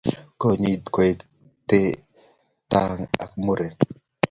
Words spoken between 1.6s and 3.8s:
tee tany ak muren